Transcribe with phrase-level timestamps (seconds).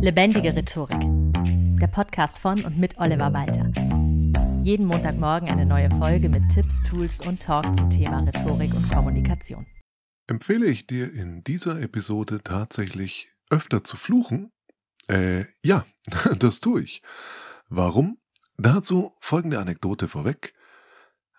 [0.00, 1.00] Lebendige Rhetorik.
[1.80, 3.68] Der Podcast von und mit Oliver Walter.
[4.62, 9.66] Jeden Montagmorgen eine neue Folge mit Tipps, Tools und Talk zum Thema Rhetorik und Kommunikation.
[10.28, 14.52] Empfehle ich dir in dieser Episode tatsächlich öfter zu fluchen?
[15.08, 15.84] Äh, ja,
[16.38, 17.02] das tue ich.
[17.68, 18.18] Warum?
[18.56, 20.54] Dazu folgende Anekdote vorweg.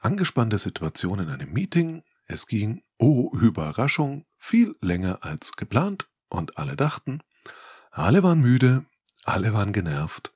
[0.01, 2.03] Angespannte Situation in einem Meeting.
[2.27, 7.21] Es ging, oh Überraschung, viel länger als geplant und alle dachten,
[7.91, 8.85] alle waren müde,
[9.25, 10.33] alle waren genervt.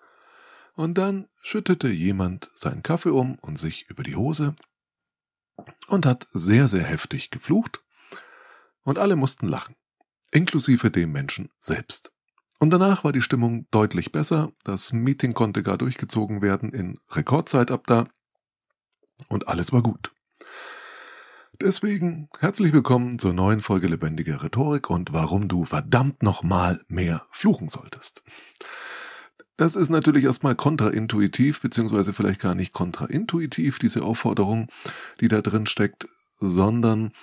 [0.75, 4.55] Und dann schüttete jemand seinen Kaffee um und sich über die Hose
[5.87, 7.81] und hat sehr, sehr heftig geflucht.
[8.83, 9.75] Und alle mussten lachen,
[10.31, 12.13] inklusive dem Menschen selbst.
[12.59, 17.71] Und danach war die Stimmung deutlich besser, das Meeting konnte gar durchgezogen werden in Rekordzeit
[17.71, 18.07] ab da
[19.27, 20.13] und alles war gut.
[21.65, 27.69] Deswegen herzlich willkommen zur neuen Folge Lebendige Rhetorik und warum du verdammt nochmal mehr fluchen
[27.69, 28.21] solltest.
[29.55, 34.67] Das ist natürlich erstmal kontraintuitiv, beziehungsweise vielleicht gar nicht kontraintuitiv, diese Aufforderung,
[35.21, 36.05] die da drin steckt,
[36.37, 37.13] sondern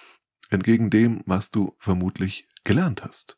[0.49, 3.37] entgegen dem, was du vermutlich gelernt hast.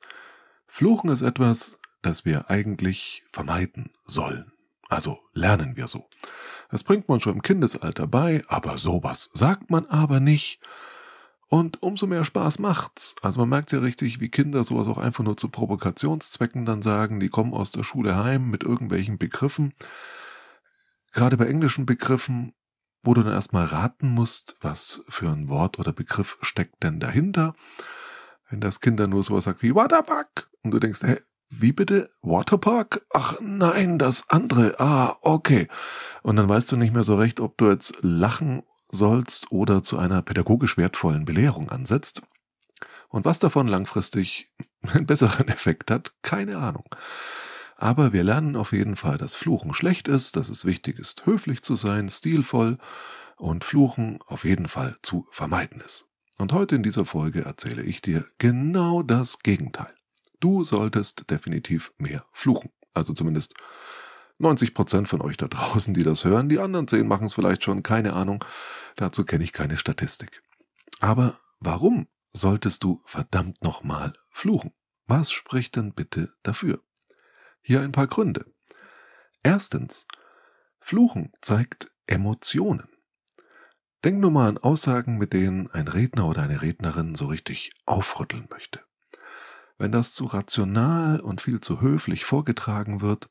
[0.69, 4.53] Fluchen ist etwas, das wir eigentlich vermeiden sollen.
[4.89, 6.09] Also lernen wir so.
[6.71, 10.61] Das bringt man schon im Kindesalter bei, aber sowas sagt man aber nicht.
[11.53, 13.15] Und umso mehr Spaß macht's.
[13.21, 17.21] Also man merkt ja richtig, wie Kinder sowas auch einfach nur zu Provokationszwecken dann sagen.
[17.21, 19.75] Die kommen aus der Schule heim mit irgendwelchen Begriffen.
[21.13, 22.55] Gerade bei englischen Begriffen,
[23.03, 27.55] wo du dann erstmal raten musst, was für ein Wort oder Begriff steckt denn dahinter.
[28.49, 30.49] Wenn das Kind dann nur sowas sagt wie What the fuck?
[30.63, 31.19] Und du denkst, hä,
[31.51, 32.09] wie bitte?
[32.23, 33.05] Waterpark?
[33.13, 34.81] Ach nein, das andere.
[34.81, 35.69] Ah, okay.
[36.23, 39.99] Und dann weißt du nicht mehr so recht, ob du jetzt lachen sollst oder zu
[39.99, 42.23] einer pädagogisch wertvollen Belehrung ansetzt.
[43.09, 44.49] Und was davon langfristig
[44.83, 46.85] einen besseren Effekt hat, keine Ahnung.
[47.77, 51.63] Aber wir lernen auf jeden Fall, dass Fluchen schlecht ist, dass es wichtig ist, höflich
[51.63, 52.79] zu sein, stilvoll
[53.37, 56.07] und Fluchen auf jeden Fall zu vermeiden ist.
[56.39, 59.93] Und heute in dieser Folge erzähle ich dir genau das Gegenteil.
[60.39, 62.71] Du solltest definitiv mehr fluchen.
[62.95, 63.55] Also zumindest
[64.43, 66.49] 90 Prozent von euch da draußen, die das hören.
[66.49, 68.45] Die anderen 10 machen es vielleicht schon, keine Ahnung.
[68.97, 70.43] Dazu kenne ich keine Statistik.
[71.01, 74.73] Aber warum solltest du verdammt nochmal fluchen?
[75.07, 76.81] Was spricht denn bitte dafür?
[77.61, 78.47] Hier ein paar Gründe.
[79.43, 80.07] Erstens,
[80.81, 82.89] Fluchen zeigt Emotionen.
[84.05, 88.49] Denk nur mal an Aussagen, mit denen ein Redner oder eine Rednerin so richtig aufrütteln
[88.51, 88.81] möchte.
[89.79, 93.31] Wenn das zu rational und viel zu höflich vorgetragen wird,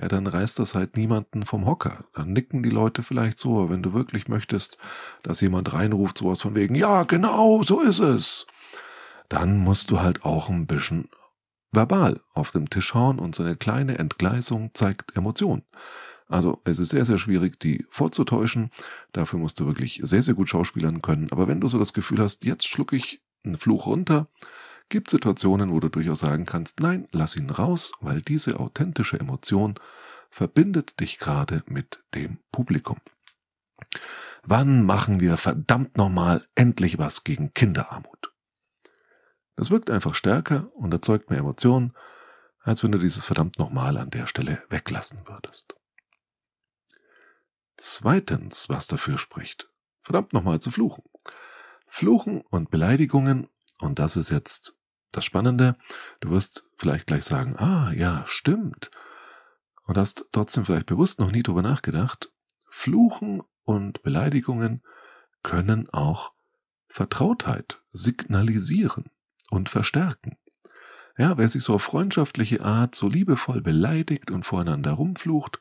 [0.00, 2.04] ja, dann reißt das halt niemanden vom Hocker.
[2.14, 4.78] Dann nicken die Leute vielleicht so, wenn du wirklich möchtest,
[5.22, 8.46] dass jemand reinruft, sowas von wegen, ja, genau, so ist es.
[9.28, 11.08] Dann musst du halt auch ein bisschen
[11.72, 15.64] verbal auf dem Tisch hauen und so eine kleine Entgleisung zeigt Emotionen.
[16.28, 18.70] Also es ist sehr, sehr schwierig, die vorzutäuschen.
[19.12, 21.30] Dafür musst du wirklich sehr, sehr gut schauspielern können.
[21.30, 24.28] Aber wenn du so das Gefühl hast, jetzt schluck ich einen Fluch runter,
[24.90, 29.74] gibt Situationen, wo du durchaus sagen kannst, nein, lass ihn raus, weil diese authentische Emotion
[30.28, 32.98] verbindet dich gerade mit dem Publikum.
[34.42, 38.32] Wann machen wir verdammt nochmal endlich was gegen Kinderarmut?
[39.56, 41.94] Das wirkt einfach stärker und erzeugt mehr Emotionen,
[42.62, 45.76] als wenn du dieses verdammt nochmal an der Stelle weglassen würdest.
[47.76, 49.70] Zweitens, was dafür spricht,
[50.00, 51.04] verdammt nochmal zu fluchen.
[51.86, 53.48] Fluchen und Beleidigungen,
[53.80, 54.79] und das ist jetzt
[55.12, 55.76] das Spannende,
[56.20, 58.90] du wirst vielleicht gleich sagen, ah ja, stimmt.
[59.86, 62.32] Und hast trotzdem vielleicht bewusst noch nie drüber nachgedacht.
[62.68, 64.82] Fluchen und Beleidigungen
[65.42, 66.32] können auch
[66.88, 69.10] Vertrautheit signalisieren
[69.50, 70.36] und verstärken.
[71.18, 75.60] Ja, wer sich so auf freundschaftliche Art so liebevoll beleidigt und voreinander rumflucht,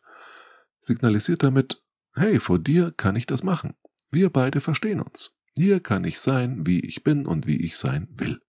[0.80, 1.84] signalisiert damit,
[2.16, 3.76] hey, vor dir kann ich das machen.
[4.12, 5.36] Wir beide verstehen uns.
[5.56, 8.42] Hier kann ich sein, wie ich bin und wie ich sein will.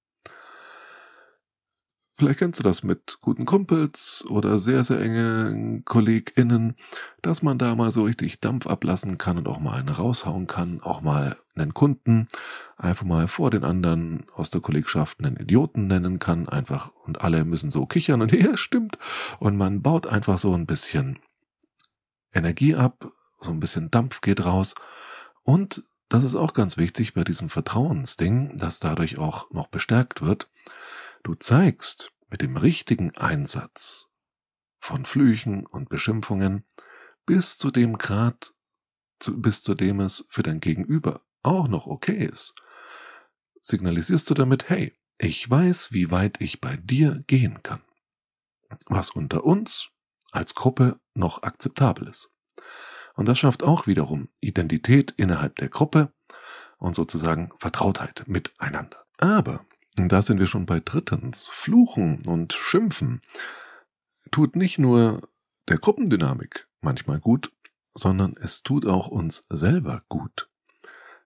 [2.21, 6.77] Vielleicht kennst du das mit guten Kumpels oder sehr, sehr enge KollegInnen,
[7.23, 10.83] dass man da mal so richtig Dampf ablassen kann und auch mal einen raushauen kann,
[10.83, 12.29] auch mal einen Kunden
[12.77, 17.47] einfach mal vor den anderen aus der Kollegschaft einen Idioten nennen kann, einfach und alle
[17.47, 18.99] müssen so kichern und ja, stimmt.
[19.39, 21.21] Und man baut einfach so ein bisschen
[22.35, 23.11] Energie ab,
[23.41, 24.75] so ein bisschen Dampf geht raus
[25.43, 30.50] und das ist auch ganz wichtig bei diesem Vertrauensding, das dadurch auch noch bestärkt wird
[31.23, 34.09] Du zeigst mit dem richtigen Einsatz
[34.79, 36.65] von Flüchen und Beschimpfungen
[37.27, 38.55] bis zu dem Grad,
[39.29, 42.55] bis zu dem es für dein Gegenüber auch noch okay ist,
[43.61, 47.83] signalisierst du damit, hey, ich weiß, wie weit ich bei dir gehen kann.
[48.87, 49.91] was unter uns
[50.33, 52.33] als Gruppe noch akzeptabel ist.
[53.15, 56.13] Und das schafft auch wiederum Identität innerhalb der Gruppe
[56.79, 59.05] und sozusagen Vertrautheit miteinander.
[59.19, 59.67] Aber,
[60.09, 63.21] da sind wir schon bei drittens, Fluchen und Schimpfen
[64.31, 65.29] tut nicht nur
[65.69, 67.53] der Gruppendynamik manchmal gut,
[67.93, 70.49] sondern es tut auch uns selber gut.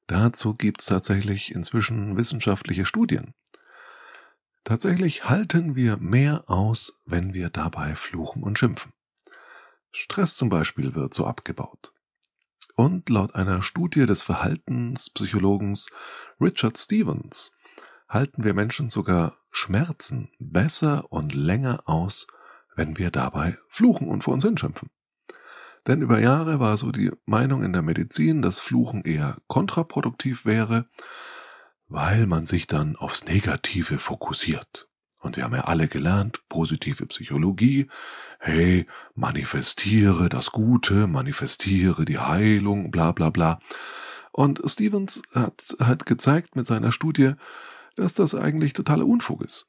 [0.06, 3.34] Dazu gibt's tatsächlich inzwischen wissenschaftliche Studien.
[4.64, 8.92] Tatsächlich halten wir mehr aus, wenn wir dabei fluchen und schimpfen.
[9.92, 11.92] Stress zum Beispiel wird so abgebaut.
[12.76, 15.90] Und laut einer Studie des Verhaltenspsychologens
[16.40, 17.52] Richard Stevens
[18.14, 22.28] halten wir Menschen sogar Schmerzen besser und länger aus,
[22.76, 24.88] wenn wir dabei fluchen und vor uns hinschimpfen.
[25.86, 30.88] Denn über Jahre war so die Meinung in der Medizin, dass Fluchen eher kontraproduktiv wäre,
[31.88, 34.88] weil man sich dann aufs Negative fokussiert.
[35.20, 37.88] Und wir haben ja alle gelernt, positive Psychologie,
[38.38, 43.58] hey, manifestiere das Gute, manifestiere die Heilung, bla bla bla.
[44.32, 47.34] Und Stevens hat, hat gezeigt mit seiner Studie,
[47.96, 49.66] dass das eigentlich totaler Unfug ist.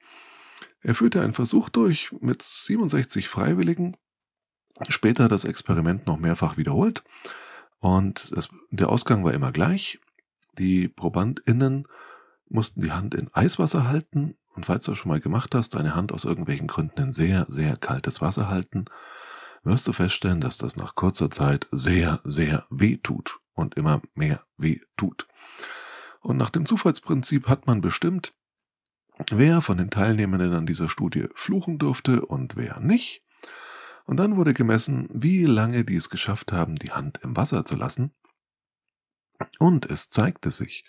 [0.81, 3.98] Er führte einen Versuch durch mit 67 Freiwilligen,
[4.88, 7.04] später das Experiment noch mehrfach wiederholt
[7.80, 10.00] und es, der Ausgang war immer gleich.
[10.57, 11.88] Die ProbandInnen
[12.48, 16.12] mussten die Hand in Eiswasser halten und falls du schon mal gemacht hast, deine Hand
[16.12, 18.86] aus irgendwelchen Gründen in sehr, sehr kaltes Wasser halten,
[19.63, 24.44] wirst du feststellen, dass das nach kurzer Zeit sehr, sehr weh tut und immer mehr
[24.57, 25.27] weh tut.
[26.25, 28.33] Und nach dem Zufallsprinzip hat man bestimmt,
[29.30, 33.24] wer von den Teilnehmenden an dieser Studie fluchen durfte und wer nicht.
[34.06, 37.75] Und dann wurde gemessen, wie lange die es geschafft haben, die Hand im Wasser zu
[37.75, 38.12] lassen.
[39.60, 40.83] Und es zeigte sich,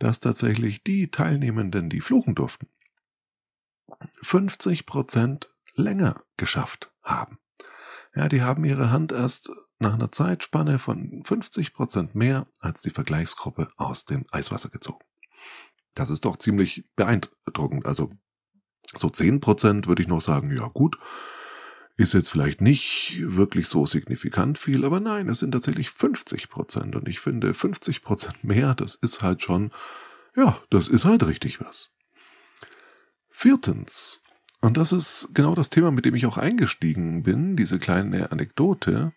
[0.00, 2.66] dass tatsächlich die Teilnehmenden, die fluchen durften,
[4.22, 7.38] 50 Prozent länger geschafft haben.
[8.12, 12.90] Ja, die haben ihre Hand erst nach einer Zeitspanne von 50 Prozent mehr als die
[12.90, 15.04] Vergleichsgruppe aus dem Eiswasser gezogen.
[15.94, 17.86] Das ist doch ziemlich beeindruckend.
[17.86, 18.10] Also
[18.94, 20.98] so 10 Prozent würde ich noch sagen, ja gut,
[21.96, 26.94] ist jetzt vielleicht nicht wirklich so signifikant viel, aber nein, es sind tatsächlich 50 Prozent.
[26.94, 29.72] Und ich finde 50 Prozent mehr, das ist halt schon,
[30.36, 31.92] ja, das ist halt richtig was.
[33.28, 34.22] Viertens,
[34.60, 39.12] und das ist genau das Thema, mit dem ich auch eingestiegen bin, diese kleine Anekdote,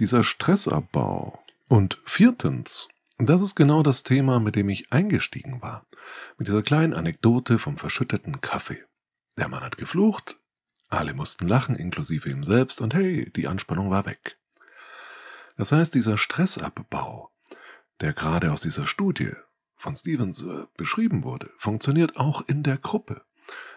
[0.00, 1.38] dieser Stressabbau.
[1.68, 2.88] Und viertens,
[3.18, 5.86] das ist genau das Thema, mit dem ich eingestiegen war,
[6.36, 8.84] mit dieser kleinen Anekdote vom verschütteten Kaffee.
[9.36, 10.38] Der Mann hat geflucht,
[10.88, 14.38] alle mussten lachen, inklusive ihm selbst, und hey, die Anspannung war weg.
[15.56, 17.30] Das heißt, dieser Stressabbau,
[18.00, 19.32] der gerade aus dieser Studie
[19.76, 23.22] von Stevens äh, beschrieben wurde, funktioniert auch in der Gruppe.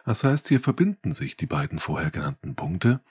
[0.05, 3.01] Das heißt, hier verbinden sich die beiden vorher genannten Punkte.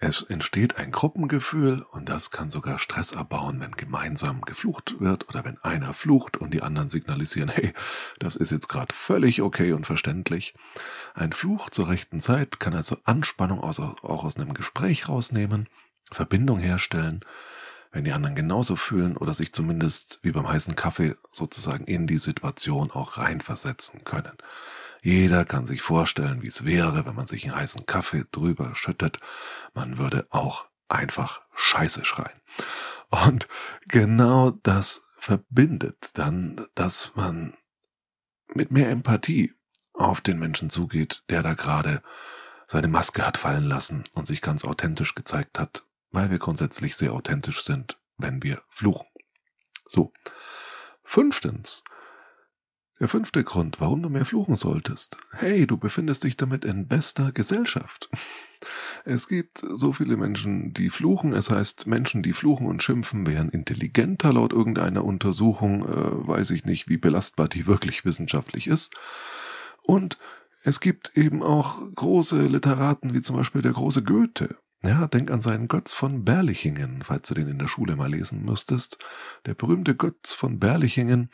[0.00, 5.44] Es entsteht ein Gruppengefühl und das kann sogar Stress abbauen, wenn gemeinsam geflucht wird oder
[5.44, 7.72] wenn einer flucht und die anderen signalisieren, hey,
[8.20, 10.54] das ist jetzt gerade völlig okay und verständlich.
[11.14, 15.68] Ein Fluch zur rechten Zeit kann also Anspannung aus, auch aus einem Gespräch rausnehmen,
[16.12, 17.24] Verbindung herstellen
[17.90, 22.18] wenn die anderen genauso fühlen oder sich zumindest wie beim heißen Kaffee sozusagen in die
[22.18, 24.36] Situation auch reinversetzen können.
[25.02, 29.18] Jeder kann sich vorstellen, wie es wäre, wenn man sich einen heißen Kaffee drüber schüttet.
[29.74, 32.40] Man würde auch einfach Scheiße schreien.
[33.10, 33.48] Und
[33.86, 37.54] genau das verbindet dann, dass man
[38.54, 39.54] mit mehr Empathie
[39.92, 42.02] auf den Menschen zugeht, der da gerade
[42.66, 47.12] seine Maske hat fallen lassen und sich ganz authentisch gezeigt hat, weil wir grundsätzlich sehr
[47.12, 49.08] authentisch sind, wenn wir fluchen.
[49.86, 50.12] So.
[51.02, 51.84] Fünftens.
[53.00, 55.18] Der fünfte Grund, warum du mehr fluchen solltest.
[55.30, 58.08] Hey, du befindest dich damit in bester Gesellschaft.
[59.04, 61.32] Es gibt so viele Menschen, die fluchen.
[61.32, 65.86] Es heißt, Menschen, die fluchen und schimpfen, wären intelligenter laut irgendeiner Untersuchung.
[65.86, 68.94] Äh, weiß ich nicht, wie belastbar die wirklich wissenschaftlich ist.
[69.82, 70.18] Und
[70.62, 74.58] es gibt eben auch große Literaten, wie zum Beispiel der große Goethe.
[74.82, 78.44] Ja, denk an seinen Götz von Berlichingen, falls du den in der Schule mal lesen
[78.44, 78.98] müsstest.
[79.44, 81.30] Der berühmte Götz von Berlichingen,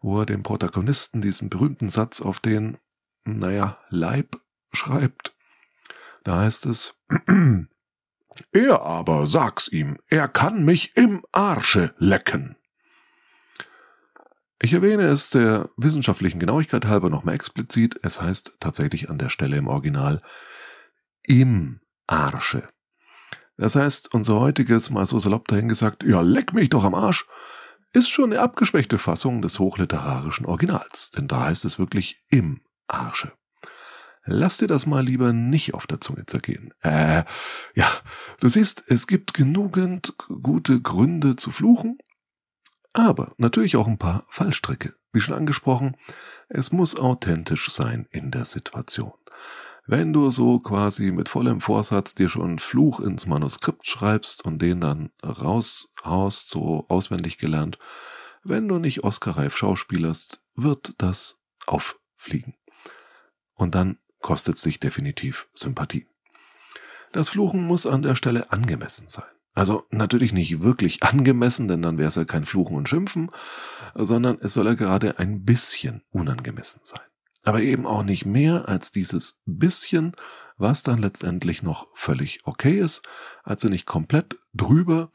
[0.00, 2.78] wo er dem Protagonisten diesen berühmten Satz auf den,
[3.24, 4.36] naja, Leib
[4.72, 5.34] schreibt.
[6.22, 6.96] Da heißt es,
[8.52, 12.56] er aber, sag's ihm, er kann mich im Arsche lecken.
[14.62, 17.98] Ich erwähne es der wissenschaftlichen Genauigkeit halber nochmal explizit.
[18.02, 20.22] Es heißt tatsächlich an der Stelle im Original
[21.24, 22.68] im Arsche.
[23.56, 27.26] Das heißt, unser heutiges, mal so salopp dahingesagt, ja, leck mich doch am Arsch,
[27.92, 33.32] ist schon eine abgeschwächte Fassung des hochliterarischen Originals, denn da heißt es wirklich im Arsche.
[34.26, 36.74] Lass dir das mal lieber nicht auf der Zunge zergehen.
[36.82, 37.22] Äh,
[37.74, 37.88] ja,
[38.40, 41.98] du siehst, es gibt genügend gute Gründe zu fluchen,
[42.92, 44.94] aber natürlich auch ein paar Fallstricke.
[45.12, 45.96] Wie schon angesprochen,
[46.48, 49.12] es muss authentisch sein in der Situation.
[49.88, 54.60] Wenn du so quasi mit vollem Vorsatz dir schon einen Fluch ins Manuskript schreibst und
[54.60, 57.78] den dann raushaust, so auswendig gelernt,
[58.42, 62.54] wenn du nicht Oscar-reif schauspielerst, wird das auffliegen.
[63.54, 66.06] Und dann kostet sich definitiv Sympathie.
[67.12, 69.26] Das Fluchen muss an der Stelle angemessen sein.
[69.54, 73.30] Also natürlich nicht wirklich angemessen, denn dann wäre es ja kein Fluchen und Schimpfen,
[73.94, 77.00] sondern es soll ja gerade ein bisschen unangemessen sein.
[77.46, 80.12] Aber eben auch nicht mehr als dieses bisschen,
[80.56, 83.02] was dann letztendlich noch völlig okay ist.
[83.44, 85.10] Also nicht komplett drüber,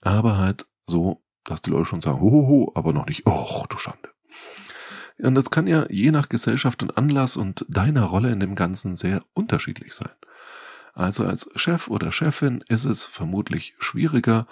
[0.00, 4.10] aber halt so, dass die Leute schon sagen, hohoho, aber noch nicht, oh, du Schande.
[5.18, 8.94] Und das kann ja je nach Gesellschaft und Anlass und deiner Rolle in dem Ganzen
[8.94, 10.12] sehr unterschiedlich sein.
[10.94, 14.46] Also als Chef oder Chefin ist es vermutlich schwieriger,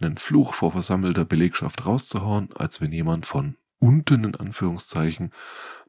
[0.00, 5.32] einen Fluch vor versammelter Belegschaft rauszuhauen, als wenn jemand von unten in Anführungszeichen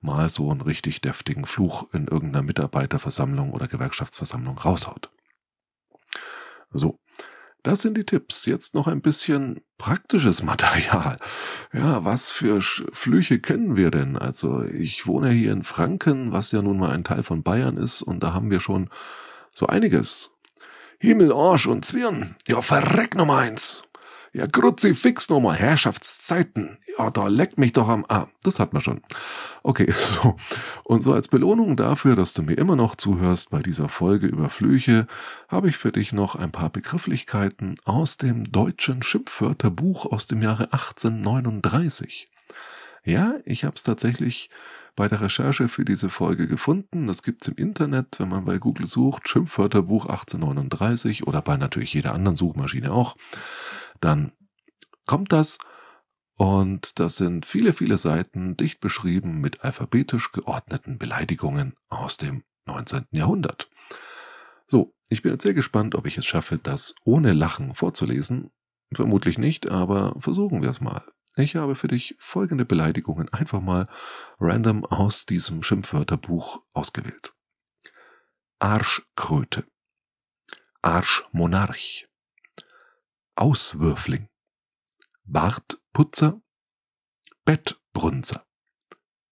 [0.01, 5.11] mal so einen richtig deftigen Fluch in irgendeiner Mitarbeiterversammlung oder Gewerkschaftsversammlung raushaut.
[6.71, 6.99] So,
[7.63, 8.45] das sind die Tipps.
[8.45, 11.17] Jetzt noch ein bisschen praktisches Material.
[11.73, 14.17] Ja, was für Flüche kennen wir denn?
[14.17, 18.01] Also ich wohne hier in Franken, was ja nun mal ein Teil von Bayern ist,
[18.01, 18.89] und da haben wir schon
[19.51, 20.31] so einiges.
[20.99, 22.35] Himmel, Arsch und Zwirn.
[22.47, 23.83] Ja, verreck Nummer eins.
[24.33, 26.77] Ja, Kruzifix nochmal, Herrschaftszeiten.
[26.97, 28.05] Ja, da leckt mich doch am...
[28.07, 29.01] Ah, das hat man schon.
[29.61, 30.37] Okay, so.
[30.85, 34.47] Und so als Belohnung dafür, dass du mir immer noch zuhörst bei dieser Folge über
[34.47, 35.05] Flüche,
[35.49, 40.71] habe ich für dich noch ein paar Begrifflichkeiten aus dem deutschen Schimpfwörterbuch aus dem Jahre
[40.71, 42.29] 1839.
[43.03, 44.49] Ja, ich habe es tatsächlich
[44.95, 47.07] bei der Recherche für diese Folge gefunden.
[47.07, 52.13] Das gibt's im Internet, wenn man bei Google sucht, Schimpfwörterbuch 1839 oder bei natürlich jeder
[52.13, 53.15] anderen Suchmaschine auch
[54.01, 54.33] dann
[55.05, 55.57] kommt das
[56.35, 63.05] und das sind viele, viele Seiten dicht beschrieben mit alphabetisch geordneten Beleidigungen aus dem 19.
[63.11, 63.69] Jahrhundert.
[64.67, 68.51] So, ich bin jetzt sehr gespannt, ob ich es schaffe, das ohne Lachen vorzulesen.
[68.93, 71.03] Vermutlich nicht, aber versuchen wir es mal.
[71.35, 73.87] Ich habe für dich folgende Beleidigungen einfach mal
[74.39, 77.33] random aus diesem Schimpfwörterbuch ausgewählt.
[78.59, 79.65] Arschkröte.
[80.81, 82.05] Arschmonarch.
[83.35, 84.29] Auswürfling,
[85.23, 86.41] Bartputzer,
[87.43, 88.45] Bettbrunzer,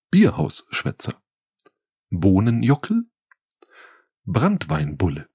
[0.09, 1.21] Bierhausschwätzer,
[2.09, 3.03] Bohnenjockel,
[4.23, 5.29] Brandweinbulle,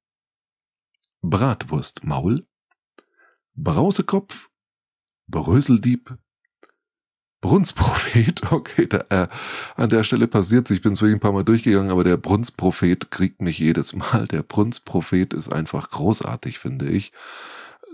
[1.21, 2.49] Bratwurstmaul,
[3.52, 4.50] Brausekopf,
[5.28, 6.18] Bröseldieb,
[7.45, 9.29] Brunsprophet, okay, da, äh,
[9.77, 13.43] an der Stelle passiert ich bin zwar ein paar Mal durchgegangen, aber der Brunsprophet kriegt
[13.43, 14.27] mich jedes Mal.
[14.29, 17.13] Der Brunsprophet ist einfach großartig, finde ich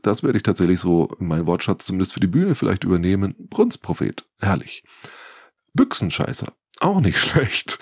[0.03, 3.35] das werde ich tatsächlich so in meinen Wortschatz zumindest für die Bühne vielleicht übernehmen.
[3.51, 4.85] Brunsprophet, herrlich.
[5.75, 7.81] Büchsenscheißer, auch nicht schlecht.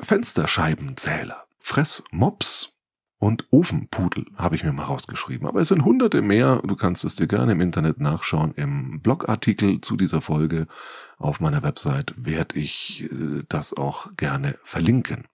[0.00, 2.72] Fensterscheibenzähler, Fressmops
[3.20, 5.46] und Ofenpudel habe ich mir mal rausgeschrieben.
[5.46, 6.62] Aber es sind hunderte mehr.
[6.64, 8.54] Du kannst es dir gerne im Internet nachschauen.
[8.56, 10.66] Im Blogartikel zu dieser Folge
[11.18, 15.28] auf meiner Website werde ich äh, das auch gerne verlinken.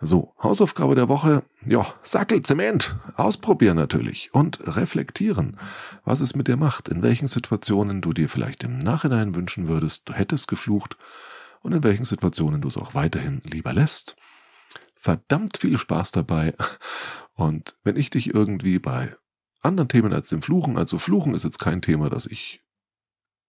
[0.00, 1.42] So, Hausaufgabe der Woche.
[1.66, 2.94] Ja, Sackel, Zement.
[3.16, 4.32] Ausprobieren natürlich.
[4.32, 5.56] Und reflektieren,
[6.04, 10.08] was es mit dir macht, in welchen Situationen du dir vielleicht im Nachhinein wünschen würdest,
[10.08, 10.96] du hättest geflucht
[11.60, 14.14] und in welchen Situationen du es auch weiterhin lieber lässt.
[15.08, 16.54] Verdammt viel Spaß dabei.
[17.32, 19.16] Und wenn ich dich irgendwie bei
[19.62, 22.60] anderen Themen als dem Fluchen, also Fluchen ist jetzt kein Thema, das ich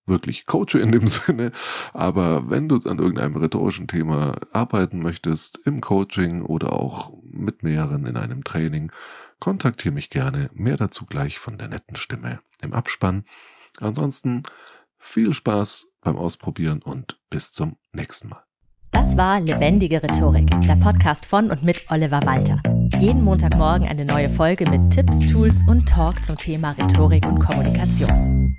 [0.06, 1.52] wirklich coache in dem Sinne,
[1.92, 8.06] aber wenn du an irgendeinem rhetorischen Thema arbeiten möchtest, im Coaching oder auch mit mehreren
[8.06, 8.94] in einem Training,
[9.42, 10.50] kontaktiere mich gerne.
[10.54, 13.26] Mehr dazu gleich von der netten Stimme im Abspann.
[13.82, 14.44] Ansonsten
[14.98, 18.49] viel Spaß beim Ausprobieren und bis zum nächsten Mal.
[18.92, 22.62] Das war Lebendige Rhetorik, der Podcast von und mit Oliver Walter.
[23.00, 28.58] Jeden Montagmorgen eine neue Folge mit Tipps, Tools und Talk zum Thema Rhetorik und Kommunikation.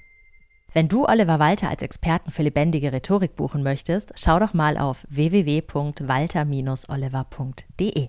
[0.72, 5.04] Wenn du Oliver Walter als Experten für lebendige Rhetorik buchen möchtest, schau doch mal auf
[5.10, 8.08] www.walter-oliver.de.